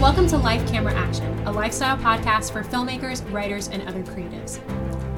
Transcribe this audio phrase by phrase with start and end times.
[0.00, 4.60] Welcome to Life Camera Action, a lifestyle podcast for filmmakers, writers, and other creatives.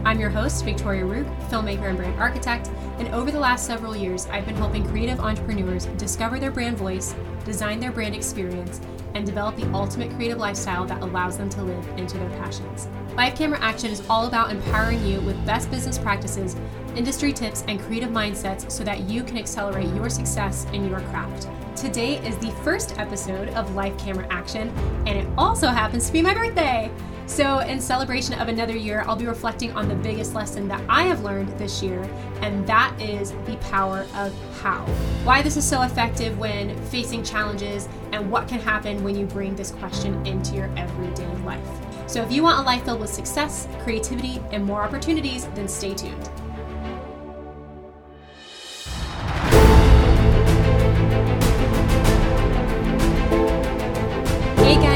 [0.05, 2.71] I'm your host, Victoria Rook, filmmaker and brand architect,
[3.01, 7.13] and over the last several years, I've been helping creative entrepreneurs discover their brand voice,
[7.45, 8.81] design their brand experience,
[9.15, 12.87] and develop the ultimate creative lifestyle that allows them to live into their passions.
[13.17, 16.55] Life Camera Action is all about empowering you with best business practices,
[16.95, 21.49] industry tips, and creative mindsets so that you can accelerate your success in your craft.
[21.79, 24.69] Today is the first episode of Life Camera Action,
[25.07, 26.91] and it also happens to be my birthday.
[27.27, 31.05] So, in celebration of another year, I'll be reflecting on the biggest lesson that I
[31.05, 32.03] have learned this year,
[32.41, 34.85] and that is the power of how.
[35.23, 39.55] Why this is so effective when facing challenges, and what can happen when you bring
[39.55, 41.65] this question into your everyday life.
[42.09, 45.95] So, if you want a life filled with success, creativity, and more opportunities, then stay
[45.95, 46.29] tuned.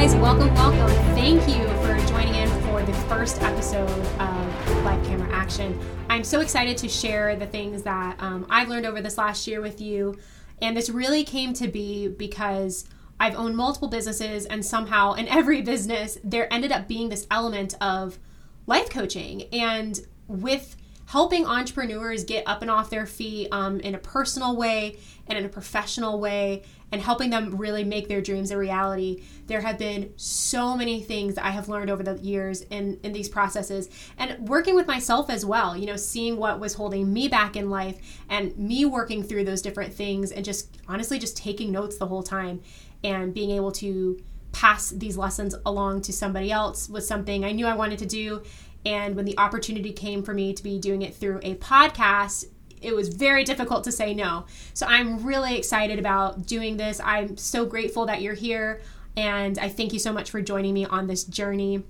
[0.02, 0.88] Guys, welcome, welcome.
[1.14, 5.78] Thank you for joining in for the first episode of Life Camera Action.
[6.10, 9.60] I'm so excited to share the things that um, I've learned over this last year
[9.60, 10.18] with you.
[10.60, 12.84] And this really came to be because
[13.20, 17.76] I've owned multiple businesses, and somehow in every business, there ended up being this element
[17.80, 18.18] of
[18.66, 19.42] life coaching.
[19.52, 20.74] And with
[21.06, 24.98] helping entrepreneurs get up and off their feet um, in a personal way
[25.28, 29.24] and in a professional way and helping them really make their dreams a reality.
[29.46, 33.28] There have been so many things i have learned over the years in in these
[33.28, 37.56] processes and working with myself as well you know seeing what was holding me back
[37.56, 41.96] in life and me working through those different things and just honestly just taking notes
[41.98, 42.60] the whole time
[43.04, 44.20] and being able to
[44.52, 48.42] pass these lessons along to somebody else was something i knew i wanted to do.
[48.84, 52.46] And when the opportunity came for me to be doing it through a podcast,
[52.82, 54.46] it was very difficult to say no.
[54.74, 57.00] So I'm really excited about doing this.
[57.02, 58.80] I'm so grateful that you're here.
[59.16, 61.82] And I thank you so much for joining me on this journey.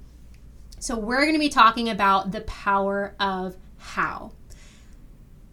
[0.78, 4.32] So, we're going to be talking about the power of how.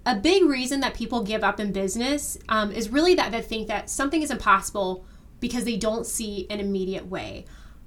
[0.06, 3.68] A big reason that people give up in business um, is really that they think
[3.68, 5.06] that something is impossible
[5.40, 7.46] because they don't see an immediate way.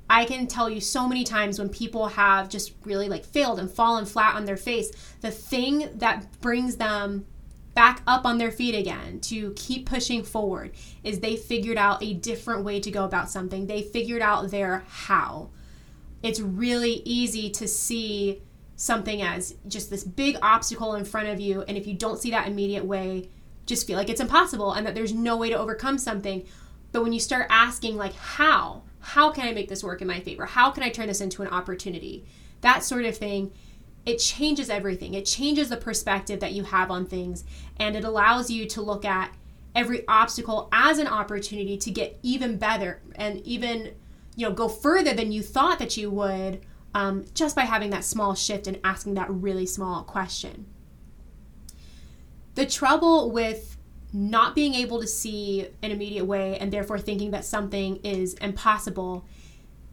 [0.08, 3.68] I can tell you so many times when people have just really like failed and
[3.68, 7.26] fallen flat on their face, the thing that brings them
[7.74, 10.72] back up on their feet again to keep pushing forward
[11.02, 13.66] is they figured out a different way to go about something.
[13.66, 15.50] They figured out their how.
[16.22, 18.42] It's really easy to see
[18.76, 22.30] something as just this big obstacle in front of you, and if you don't see
[22.30, 23.28] that immediate way,
[23.66, 26.44] just feel like it's impossible and that there's no way to overcome something.
[26.90, 28.82] But when you start asking, like, how?
[29.02, 30.46] how can I make this work in my favor?
[30.46, 32.24] How can I turn this into an opportunity?
[32.60, 33.52] That sort of thing.
[34.04, 35.14] It changes everything.
[35.14, 37.44] It changes the perspective that you have on things
[37.78, 39.34] and it allows you to look at
[39.74, 43.94] every obstacle as an opportunity to get even better and even
[44.36, 46.60] you know go further than you thought that you would
[46.94, 50.66] um, just by having that small shift and asking that really small question.
[52.54, 53.78] The trouble with
[54.12, 59.24] not being able to see an immediate way and therefore thinking that something is impossible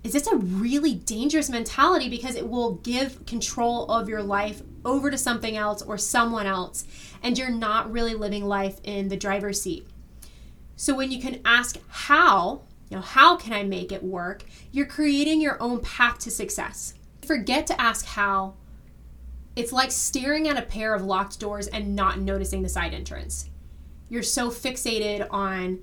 [0.03, 5.11] is this a really dangerous mentality because it will give control of your life over
[5.11, 6.85] to something else or someone else
[7.21, 9.87] and you're not really living life in the driver's seat.
[10.77, 14.85] So when you can ask how you know how can i make it work you're
[14.85, 16.93] creating your own path to success.
[17.25, 18.55] Forget to ask how.
[19.55, 23.49] It's like staring at a pair of locked doors and not noticing the side entrance.
[24.07, 25.79] You're so fixated on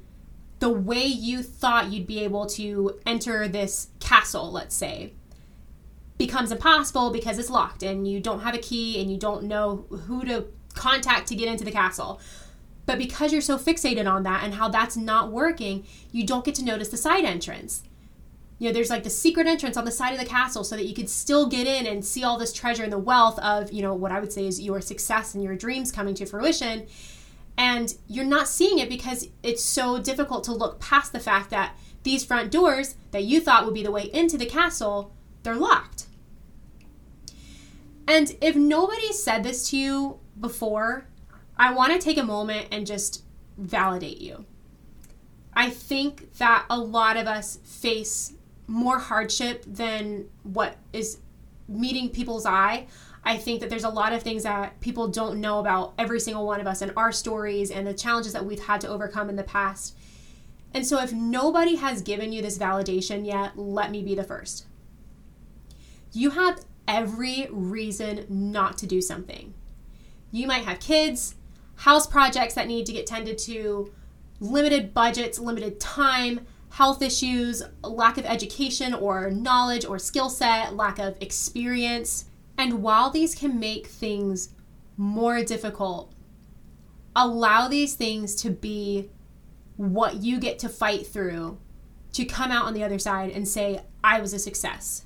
[0.58, 5.12] the way you thought you'd be able to enter this castle, let's say,
[6.18, 9.84] becomes impossible because it's locked and you don't have a key and you don't know
[10.06, 12.20] who to contact to get into the castle.
[12.86, 16.54] But because you're so fixated on that and how that's not working, you don't get
[16.56, 17.82] to notice the side entrance.
[18.58, 20.86] You know, there's like the secret entrance on the side of the castle so that
[20.86, 23.82] you could still get in and see all this treasure and the wealth of, you
[23.82, 26.86] know, what I would say is your success and your dreams coming to fruition
[27.58, 31.76] and you're not seeing it because it's so difficult to look past the fact that
[32.02, 35.12] these front doors that you thought would be the way into the castle,
[35.42, 36.06] they're locked.
[38.06, 41.06] And if nobody said this to you before,
[41.56, 43.24] I want to take a moment and just
[43.56, 44.44] validate you.
[45.54, 48.34] I think that a lot of us face
[48.66, 51.18] more hardship than what is
[51.68, 52.86] meeting people's eye.
[53.26, 56.46] I think that there's a lot of things that people don't know about every single
[56.46, 59.34] one of us and our stories and the challenges that we've had to overcome in
[59.34, 59.98] the past.
[60.72, 64.66] And so, if nobody has given you this validation yet, let me be the first.
[66.12, 69.54] You have every reason not to do something.
[70.30, 71.34] You might have kids,
[71.76, 73.92] house projects that need to get tended to,
[74.38, 81.00] limited budgets, limited time, health issues, lack of education or knowledge or skill set, lack
[81.00, 82.26] of experience.
[82.58, 84.50] And while these can make things
[84.96, 86.12] more difficult,
[87.14, 89.10] allow these things to be
[89.76, 91.58] what you get to fight through
[92.12, 95.04] to come out on the other side and say, I was a success.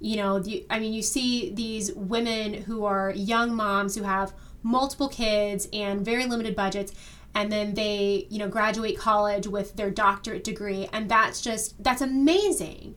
[0.00, 4.32] You know, the, I mean, you see these women who are young moms who have
[4.62, 6.92] multiple kids and very limited budgets
[7.34, 12.02] and then they you know graduate college with their doctorate degree and that's just that's
[12.02, 12.94] amazing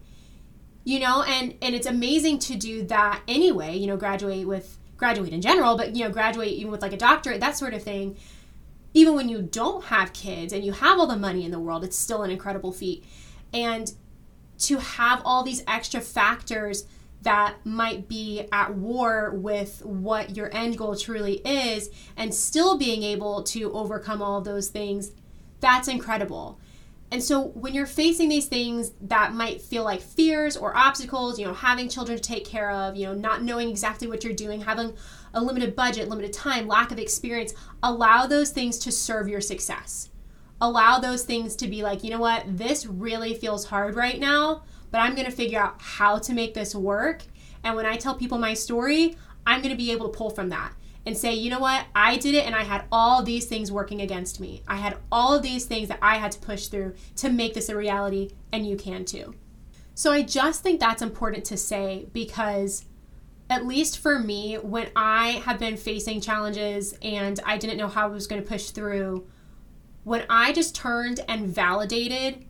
[0.85, 5.33] you know and and it's amazing to do that anyway you know graduate with graduate
[5.33, 8.15] in general but you know graduate even with like a doctorate that sort of thing
[8.93, 11.83] even when you don't have kids and you have all the money in the world
[11.83, 13.03] it's still an incredible feat
[13.53, 13.91] and
[14.57, 16.85] to have all these extra factors
[17.25, 23.01] that might be at war with what your end goal truly is and still being
[23.01, 25.11] able to overcome all those things,
[25.59, 26.59] that's incredible.
[27.15, 31.45] And so when you're facing these things that might feel like fears or obstacles, you
[31.45, 34.59] know, having children to take care of, you know, not knowing exactly what you're doing,
[34.59, 34.93] having
[35.33, 40.09] a limited budget, limited time, lack of experience, allow those things to serve your success.
[40.59, 44.63] Allow those things to be like, you know what, this really feels hard right now
[44.95, 47.23] but I'm going to figure out how to make this work.
[47.65, 50.47] And when I tell people my story, I'm going to be able to pull from
[50.49, 50.71] that
[51.05, 54.01] and say, you know what, I did it and I had all these things working
[54.01, 54.63] against me.
[54.67, 57.69] I had all of these things that I had to push through to make this
[57.69, 59.35] a reality, and you can too.
[59.93, 62.85] So I just think that's important to say because,
[63.49, 68.05] at least for me, when I have been facing challenges and I didn't know how
[68.05, 69.27] I was going to push through,
[70.03, 72.45] when I just turned and validated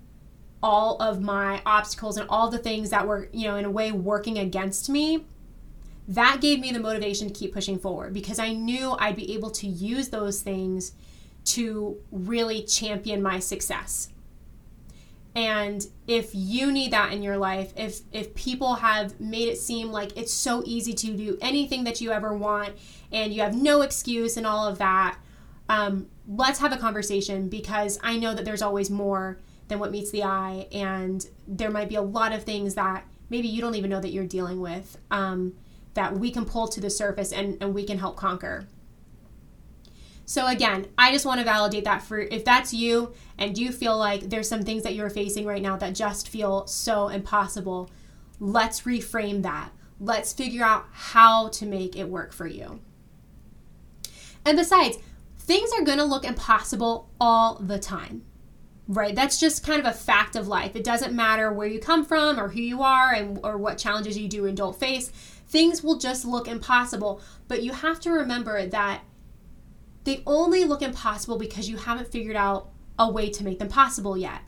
[0.63, 3.91] all of my obstacles and all the things that were, you know, in a way
[3.91, 5.25] working against me,
[6.07, 9.51] that gave me the motivation to keep pushing forward because I knew I'd be able
[9.51, 10.93] to use those things
[11.45, 14.09] to really champion my success.
[15.35, 19.91] And if you need that in your life, if if people have made it seem
[19.91, 22.73] like it's so easy to do anything that you ever want
[23.11, 25.17] and you have no excuse and all of that,
[25.67, 30.11] um, let's have a conversation because I know that there's always more than what meets
[30.11, 30.67] the eye.
[30.71, 34.11] And there might be a lot of things that maybe you don't even know that
[34.11, 35.53] you're dealing with um,
[35.95, 38.67] that we can pull to the surface and, and we can help conquer.
[40.25, 43.97] So again, I just want to validate that for if that's you and you feel
[43.97, 47.89] like there's some things that you're facing right now that just feel so impossible,
[48.39, 49.71] let's reframe that.
[49.99, 52.81] Let's figure out how to make it work for you.
[54.45, 54.97] And besides,
[55.37, 58.23] things are going to look impossible all the time
[58.87, 62.05] right that's just kind of a fact of life it doesn't matter where you come
[62.05, 65.11] from or who you are and or what challenges you do and don't face
[65.47, 67.21] things will just look impossible.
[67.47, 69.01] But you have to remember that
[70.03, 74.17] they only look impossible because you haven't figured out a way to make them possible
[74.17, 74.41] yet.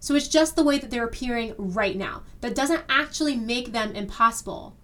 [0.00, 3.92] So it's just the way that they're appearing right now that doesn't actually make them
[3.92, 4.76] impossible.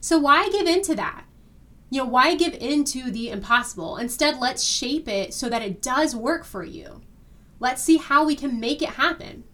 [0.00, 1.24] So why give in to that?
[1.90, 3.98] You know why give in to the impossible?
[3.98, 7.02] Instead let's shape it so that it does work for you.
[7.60, 9.44] Let's see how we can make it happen.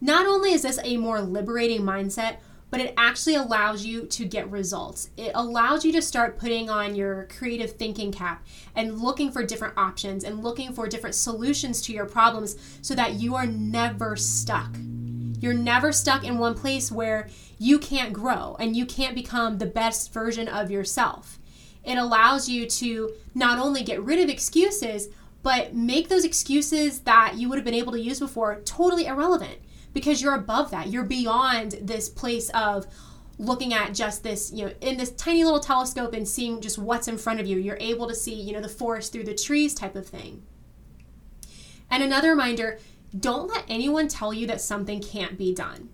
[0.00, 2.36] Not only is this a more liberating mindset,
[2.70, 5.10] but it actually allows you to get results.
[5.16, 9.76] It allows you to start putting on your creative thinking cap and looking for different
[9.76, 14.76] options and looking for different solutions to your problems so that you are never stuck.
[15.40, 19.66] You're never stuck in one place where you can't grow and you can't become the
[19.66, 21.38] best version of yourself.
[21.82, 25.08] It allows you to not only get rid of excuses,
[25.42, 29.58] but make those excuses that you would have been able to use before totally irrelevant
[29.92, 30.88] because you're above that.
[30.88, 32.86] You're beyond this place of
[33.38, 37.08] looking at just this, you know, in this tiny little telescope and seeing just what's
[37.08, 37.58] in front of you.
[37.58, 40.42] You're able to see, you know, the forest through the trees type of thing.
[41.90, 42.78] And another reminder
[43.18, 45.88] don't let anyone tell you that something can't be done.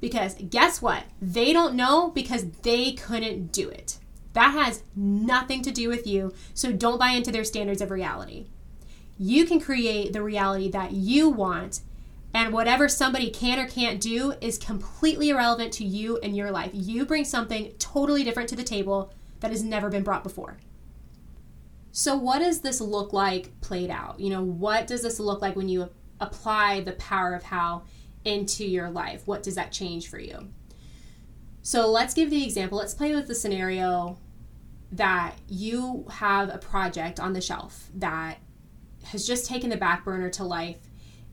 [0.00, 1.04] Because guess what?
[1.20, 3.98] They don't know because they couldn't do it.
[4.34, 8.46] That has nothing to do with you, so don't buy into their standards of reality.
[9.18, 11.80] You can create the reality that you want,
[12.34, 16.70] and whatever somebody can or can't do is completely irrelevant to you and your life.
[16.74, 20.58] You bring something totally different to the table that has never been brought before.
[21.90, 24.20] So, what does this look like played out?
[24.20, 25.88] You know, what does this look like when you
[26.20, 27.84] apply the power of how
[28.24, 29.26] into your life?
[29.26, 30.48] What does that change for you?
[31.62, 32.78] So, let's give the example.
[32.78, 34.18] Let's play with the scenario
[34.92, 38.38] that you have a project on the shelf that
[39.04, 40.87] has just taken the back burner to life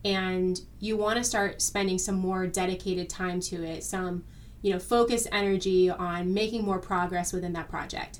[0.05, 4.23] and you want to start spending some more dedicated time to it, some,
[4.61, 8.19] you know, focus energy on making more progress within that project.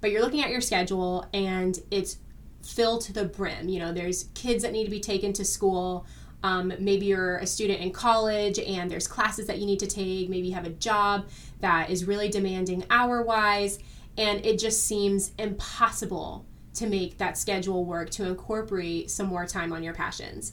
[0.00, 2.18] But you're looking at your schedule and it's
[2.62, 3.68] filled to the brim.
[3.68, 6.06] You know, there's kids that need to be taken to school.
[6.44, 10.28] Um, maybe you're a student in college and there's classes that you need to take.
[10.28, 11.26] Maybe you have a job
[11.60, 13.78] that is really demanding hour wise,
[14.16, 19.72] and it just seems impossible to make that schedule work to incorporate some more time
[19.72, 20.52] on your passions.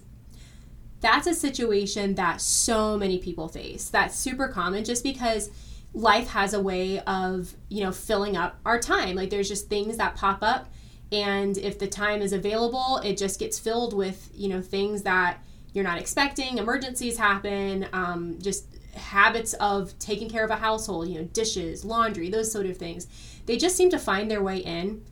[1.01, 3.89] That's a situation that so many people face.
[3.89, 5.50] That's super common just because
[5.93, 9.15] life has a way of, you know, filling up our time.
[9.15, 10.72] Like there's just things that pop up
[11.12, 15.43] and if the time is available, it just gets filled with, you know, things that
[15.74, 18.65] you're not expecting, emergencies happen, um, just
[18.96, 23.08] habits of taking care of a household, you know, dishes, laundry, those sort of things.
[23.46, 25.03] They just seem to find their way in.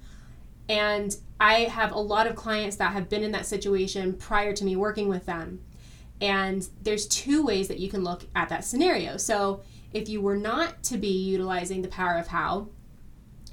[0.70, 4.64] And I have a lot of clients that have been in that situation prior to
[4.64, 5.62] me working with them.
[6.22, 9.18] And there's two ways that you can look at that scenario.
[9.18, 9.62] So
[9.94, 12.70] if you were not to be utilizing the power of how,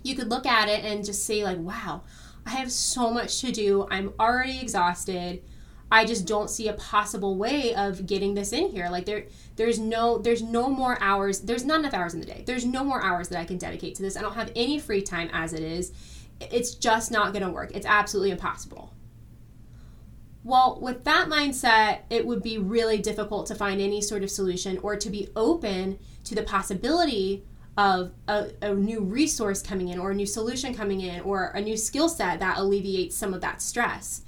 [0.03, 2.03] you could look at it and just say, like, wow,
[2.45, 3.87] I have so much to do.
[3.91, 5.43] I'm already exhausted.
[5.91, 8.89] I just don't see a possible way of getting this in here.
[8.91, 11.41] Like there there's no there's no more hours.
[11.41, 12.43] There's not enough hours in the day.
[12.45, 14.17] There's no more hours that I can dedicate to this.
[14.17, 15.93] I don't have any free time as it is
[16.41, 17.71] it's just not going to work.
[17.75, 18.93] It's absolutely impossible.
[20.47, 24.79] Well, with that mindset, it would be really difficult to find any sort of solution
[24.79, 27.43] or to be open to the possibility
[27.77, 31.61] of a, a new resource coming in or a new solution coming in or a
[31.61, 34.23] new skill set that alleviates some of that stress.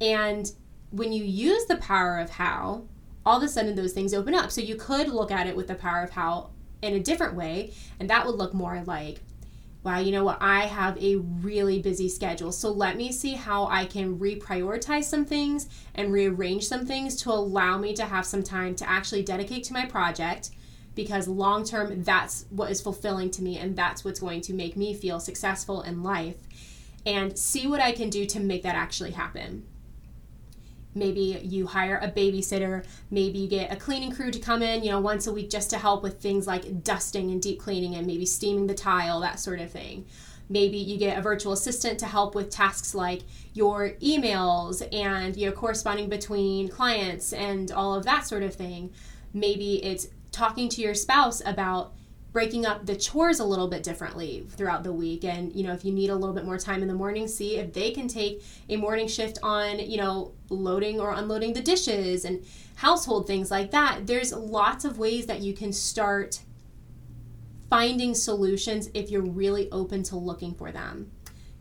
[0.00, 0.50] And
[0.92, 2.84] when you use the power of how,
[3.26, 4.50] all of a sudden those things open up.
[4.50, 7.74] So you could look at it with the power of how in a different way,
[8.00, 9.20] and that would look more like
[9.84, 12.50] wow, you know what, I have a really busy schedule.
[12.52, 17.30] So let me see how I can reprioritize some things and rearrange some things to
[17.30, 20.50] allow me to have some time to actually dedicate to my project
[20.94, 24.76] because long term, that's what is fulfilling to me and that's what's going to make
[24.76, 26.36] me feel successful in life.
[27.04, 29.66] And see what I can do to make that actually happen
[30.94, 32.84] maybe you hire a babysitter.
[33.10, 35.70] Maybe you get a cleaning crew to come in you know once a week just
[35.70, 39.40] to help with things like dusting and deep cleaning and maybe steaming the tile that
[39.40, 40.06] sort of thing.
[40.48, 43.22] Maybe you get a virtual assistant to help with tasks like
[43.54, 48.90] your emails and you know corresponding between clients and all of that sort of thing.
[49.32, 51.94] Maybe it's talking to your spouse about
[52.34, 55.24] breaking up the chores a little bit differently throughout the week.
[55.24, 57.56] And you know if you need a little bit more time in the morning see
[57.56, 62.24] if they can take a morning shift on you know loading or unloading the dishes
[62.24, 64.06] and household things like that.
[64.06, 66.40] There's lots of ways that you can start
[67.70, 71.12] finding solutions if you're really open to looking for them.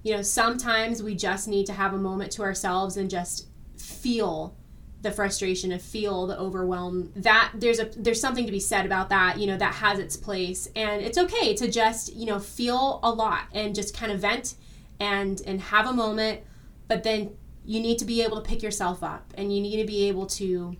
[0.01, 4.57] You know sometimes we just need to have a moment to ourselves and just feel
[5.03, 7.11] the frustration of feel the overwhelm.
[7.15, 10.17] That there's a there's something to be said about that you know that has its
[10.17, 10.67] place.
[10.75, 14.55] And it's okay to just you know feel a lot and just kind of vent
[14.99, 16.41] and and have a moment.
[16.87, 19.85] But then you need to be able to pick yourself up and you need to
[19.85, 20.75] be able to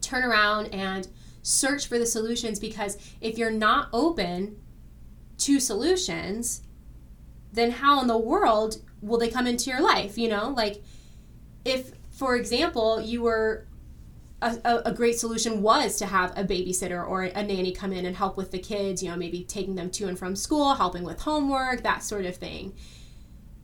[0.00, 1.08] turn around and
[1.42, 4.56] search for the solutions because if you're not open
[5.36, 6.62] to solutions
[7.52, 10.48] then how in the world will they come into your life you know?
[10.48, 10.82] Like
[11.64, 13.66] if for example, you were
[14.42, 18.16] a, a, great solution was to have a babysitter or a nanny come in and
[18.16, 21.20] help with the kids, you know, maybe taking them to and from school, helping with
[21.20, 22.74] homework, that sort of thing.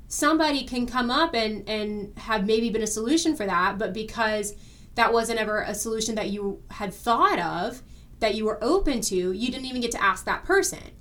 [0.06, 4.54] Somebody can come up and, and have maybe been a solution for that, but because
[4.94, 7.82] that wasn't ever a solution that you had thought of,
[8.20, 10.92] that you were open to, you didn't even get to ask that person.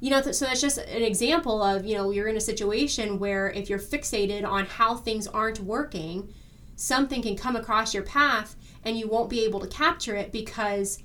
[0.00, 3.50] You know, so that's just an example of, you know, you're in a situation where
[3.50, 6.32] if you're fixated on how things aren't working,
[6.78, 8.54] something can come across your path
[8.84, 11.02] and you won't be able to capture it because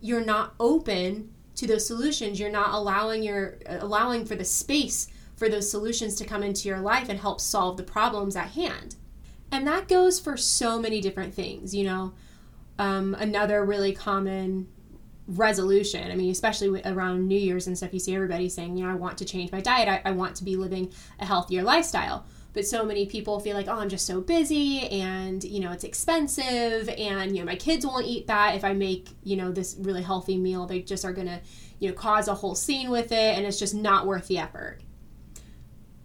[0.00, 2.38] you're not open to those solutions.
[2.38, 6.78] You're not allowing your allowing for the space for those solutions to come into your
[6.78, 8.94] life and help solve the problems at hand.
[9.50, 12.14] And that goes for so many different things you know.
[12.80, 14.68] Um, another really common
[15.26, 18.90] resolution i mean especially around new year's and stuff you see everybody saying you know
[18.90, 19.86] i want to change my diet.
[19.86, 22.24] I, I want to be living a healthier lifestyle
[22.58, 25.84] but so many people feel like oh i'm just so busy and you know it's
[25.84, 29.76] expensive and you know my kids won't eat that if i make you know this
[29.78, 30.66] really healthy meal.
[30.66, 31.40] They just are gonna
[31.78, 34.80] you know cause a whole scene with it and it's just not worth the effort.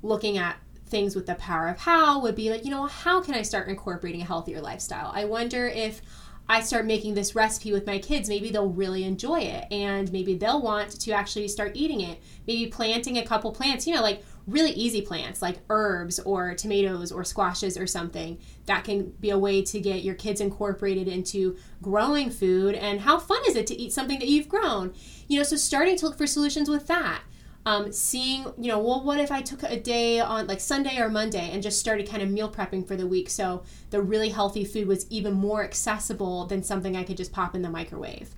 [0.01, 3.33] Looking at things with the power of how would be like you know how can
[3.33, 5.12] i start incorporating a healthier lifestyle?
[5.13, 6.01] I wonder if
[6.50, 10.36] I start making this recipe with my kids, maybe they'll really enjoy it and maybe
[10.36, 12.22] they'll want to actually start eating it.
[12.45, 17.12] Maybe planting a couple plants, you know, like really easy plants like herbs or tomatoes
[17.12, 18.38] or squashes or something.
[18.65, 22.75] That can be a way to get your kids incorporated into growing food.
[22.75, 24.93] And how fun is it to eat something that you've grown?
[25.27, 27.23] You know, so starting to look for solutions with that.
[27.65, 31.09] um, seeing, you know, well, what if I took a day on like Sunday or
[31.09, 34.65] Monday and just started kind of meal prepping for the week so the really healthy
[34.65, 38.35] food was even more accessible than something I could just pop in the microwave?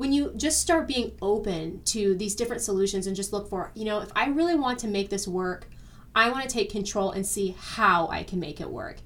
[0.00, 3.84] When you just start being open to these different solutions and just look for, you
[3.84, 5.68] know, if I really want to make this work,
[6.14, 8.96] I want to take control and see how I can make it work.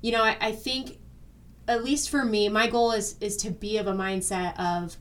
[0.00, 1.00] You know, I, I think,
[1.68, 4.96] at least for me, my goal is is to be of a mindset of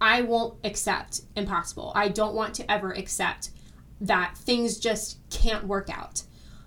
[0.00, 1.92] I won't accept impossible.
[1.94, 3.50] I don't want to ever accept
[4.00, 6.24] that things just can't work out.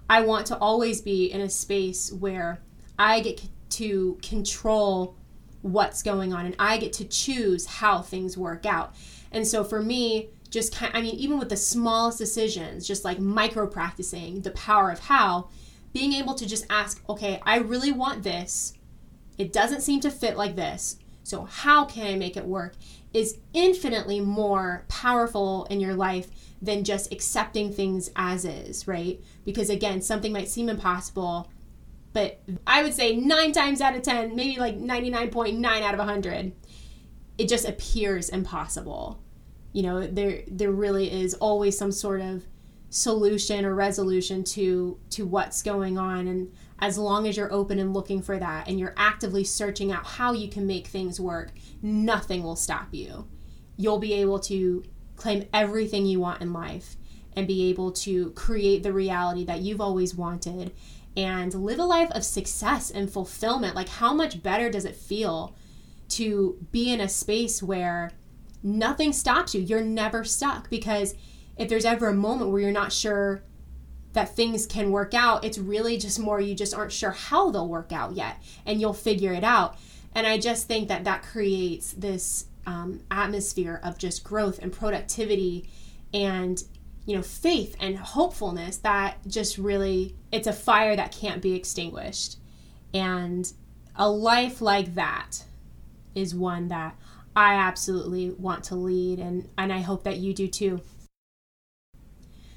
[0.09, 2.61] I want to always be in a space where
[2.97, 5.17] I get to control
[5.65, 8.95] what's going on and I get to choose how things work out.
[9.31, 13.19] And so for me, just kind I mean even with the smallest decisions, just like
[13.19, 15.50] micro practicing the power of how,
[15.91, 18.74] being able to just ask, okay, I really want this.
[19.38, 20.98] It doesn't seem to fit like this.
[21.24, 22.75] So how can I make it work?
[23.15, 26.27] is infinitely more powerful in your life
[26.62, 29.22] than just accepting things as is, right?
[29.45, 31.50] Because again, something might seem impossible,
[32.15, 36.53] but I would say nine times out of 10, maybe like 99.9 out of 100,
[37.38, 39.22] it just appears impossible.
[39.74, 42.45] You know, there there really is always some sort of
[42.89, 47.93] solution or resolution to to what's going on and as long as you're open and
[47.93, 52.43] looking for that and you're actively searching out how you can make things work, nothing
[52.43, 53.27] will stop you.
[53.75, 54.86] You'll be able to
[55.17, 56.95] claim everything you want in life
[57.36, 60.72] and be able to create the reality that you've always wanted
[61.15, 63.75] and live a life of success and fulfillment.
[63.75, 65.55] Like, how much better does it feel
[66.10, 68.12] to be in a space where
[68.62, 69.62] nothing stops you?
[69.62, 71.15] You're never stuck because
[71.57, 73.43] if there's ever a moment where you're not sure
[74.15, 75.45] that things can work out.
[75.45, 78.93] It's really just more you just aren't sure how they'll work out yet, and you'll
[78.93, 79.77] figure it out.
[80.15, 85.69] And I just think that that creates this um, atmosphere of just growth and productivity
[86.13, 86.63] and
[87.05, 92.38] you know faith and hopefulness that just really it's a fire that can't be extinguished
[92.93, 93.53] and
[93.95, 95.43] a life like that
[96.15, 96.95] is one that
[97.35, 100.82] i absolutely want to lead and and i hope that you do too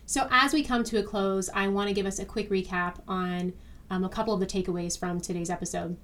[0.09, 2.95] so, as we come to a close, I want to give us a quick recap
[3.07, 3.53] on
[3.91, 5.99] um, a couple of the takeaways from today's episode.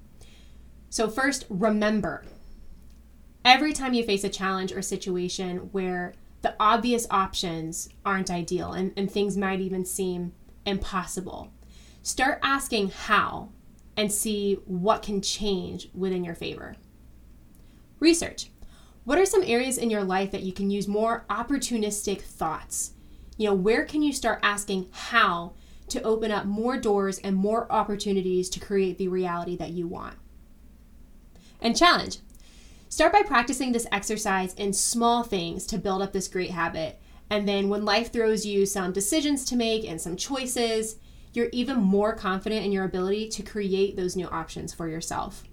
[0.91, 2.23] So, first, remember
[3.43, 6.13] every time you face a challenge or situation where
[6.45, 10.31] the obvious options aren't ideal and, and things might even seem
[10.65, 11.51] impossible,
[12.03, 13.49] start asking how
[13.97, 16.75] and see what can change within your favor.
[17.99, 18.51] Research.
[19.05, 22.91] What are some areas in your life that you can use more opportunistic thoughts
[23.37, 25.53] you know, where can you start asking how
[25.89, 30.15] to open up more doors and more opportunities to create the reality that you want?
[31.61, 32.19] And challenge.
[32.95, 36.97] Start by practicing this exercise in small things to build up this great habit.
[37.29, 40.95] And then when life throws you some decisions to make and some choices,
[41.33, 45.43] you're even more confident in your ability to create those new options for yourself.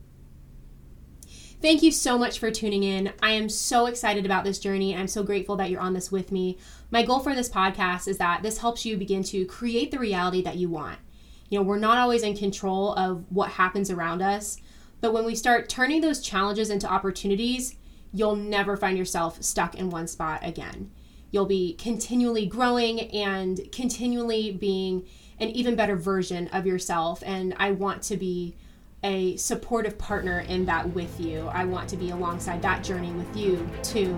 [1.61, 3.13] Thank you so much for tuning in.
[3.21, 4.95] I am so excited about this journey.
[4.95, 6.59] I'm so grateful that you're on this with me.
[6.93, 10.43] My goal for this podcast is that this helps you begin to create the reality
[10.43, 11.01] that you want.
[11.49, 14.59] You know, we're not always in control of what happens around us,
[15.03, 17.75] but when we start turning those challenges into opportunities,
[18.13, 20.91] you'll never find yourself stuck in one spot again.
[21.33, 25.07] You'll be continually growing and continually being
[25.41, 27.23] an even better version of yourself.
[27.27, 28.55] And I want to be
[29.03, 31.49] a supportive partner in that with you.
[31.49, 34.17] I want to be alongside that journey with you too.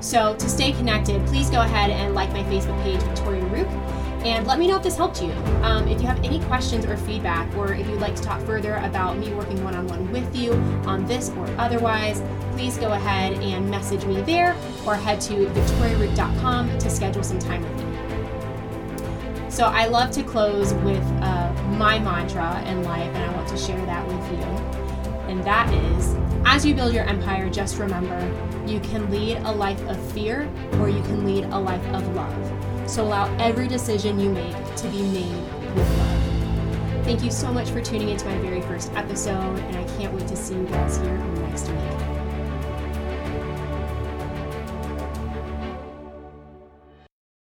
[0.00, 3.68] So to stay connected, please go ahead and like my Facebook page, Victoria Rook,
[4.24, 5.30] and let me know if this helped you.
[5.62, 8.76] Um, if you have any questions or feedback, or if you'd like to talk further
[8.76, 10.52] about me working one on one with you
[10.84, 16.78] on this or otherwise, please go ahead and message me there or head to victoriarook.com
[16.78, 19.50] to schedule some time with me.
[19.50, 21.47] So I love to close with uh,
[21.78, 24.44] my mantra in life, and I want to share that with you.
[25.28, 28.18] And that is as you build your empire, just remember
[28.66, 32.90] you can lead a life of fear or you can lead a life of love.
[32.90, 35.42] So allow every decision you make to be made
[35.74, 37.04] with love.
[37.04, 40.26] Thank you so much for tuning into my very first episode, and I can't wait
[40.28, 41.68] to see you guys here next